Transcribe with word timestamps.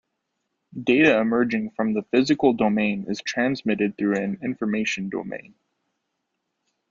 Data 0.83 1.19
emerging 1.19 1.69
from 1.75 1.93
the 1.93 2.01
physical 2.01 2.53
domain 2.53 3.05
is 3.07 3.21
transmitted 3.21 3.99
through 3.99 4.15
an 4.17 4.39
information 4.41 5.09
domain. 5.09 5.53